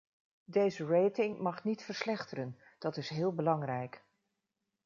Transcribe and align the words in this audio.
Deze 0.45 0.85
rating 0.85 1.39
mag 1.39 1.63
niet 1.63 1.83
verslechteren; 1.83 2.57
dat 2.79 2.97
is 2.97 3.09
heel 3.09 3.33
belangrijk. 3.33 4.03